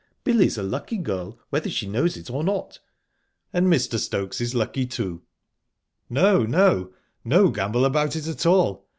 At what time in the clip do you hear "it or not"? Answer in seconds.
2.17-2.79